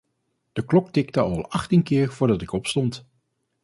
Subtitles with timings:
[0.53, 3.05] De klok tikte al achttien keer voordat ik opstond.